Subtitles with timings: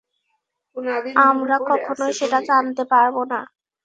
[1.23, 3.39] আমরা কখনোই সেটা জানতে পারব না।